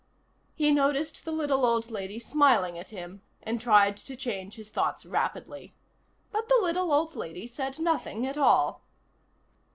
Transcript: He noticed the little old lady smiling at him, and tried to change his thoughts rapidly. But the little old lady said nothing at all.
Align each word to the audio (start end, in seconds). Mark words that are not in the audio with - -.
He 0.55 0.71
noticed 0.71 1.25
the 1.25 1.31
little 1.31 1.63
old 1.63 1.91
lady 1.91 2.17
smiling 2.17 2.75
at 2.79 2.89
him, 2.89 3.21
and 3.43 3.61
tried 3.61 3.95
to 3.97 4.15
change 4.15 4.55
his 4.55 4.71
thoughts 4.71 5.05
rapidly. 5.05 5.75
But 6.31 6.49
the 6.49 6.57
little 6.59 6.91
old 6.91 7.15
lady 7.15 7.45
said 7.45 7.77
nothing 7.79 8.25
at 8.25 8.35
all. 8.35 8.81